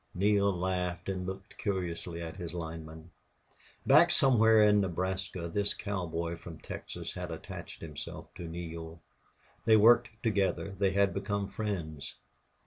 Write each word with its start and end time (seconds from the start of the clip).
Neale 0.15 0.51
laughed 0.51 1.07
and 1.09 1.27
looked 1.27 1.59
curiously 1.59 2.23
at 2.23 2.37
his 2.37 2.55
lineman. 2.55 3.11
Back 3.85 4.09
somewhere 4.09 4.63
in 4.63 4.81
Nebraska 4.81 5.47
this 5.47 5.75
cowboy 5.75 6.37
from 6.37 6.57
Texas 6.57 7.13
had 7.13 7.29
attached 7.29 7.81
himself 7.81 8.33
to 8.33 8.47
Neale. 8.47 8.99
They 9.65 9.77
worked 9.77 10.09
together; 10.23 10.71
they 10.71 10.93
had 10.93 11.13
become 11.13 11.45
friends. 11.45 12.15